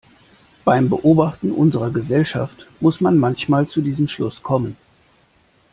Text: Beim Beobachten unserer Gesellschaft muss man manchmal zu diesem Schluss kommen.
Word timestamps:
Beim 0.65 0.89
Beobachten 0.89 1.51
unserer 1.51 1.91
Gesellschaft 1.91 2.65
muss 2.79 3.01
man 3.01 3.19
manchmal 3.19 3.67
zu 3.67 3.81
diesem 3.81 4.07
Schluss 4.07 4.41
kommen. 4.41 4.75